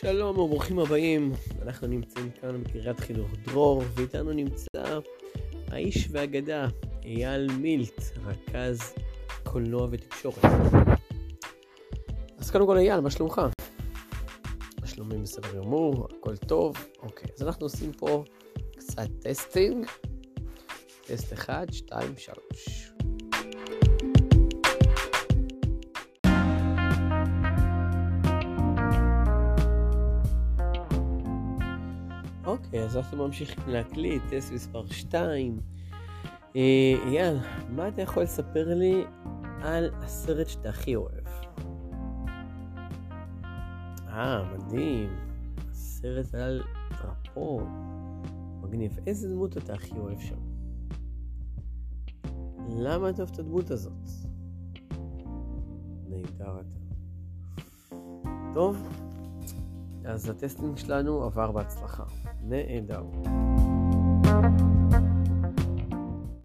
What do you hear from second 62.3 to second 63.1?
נהדר.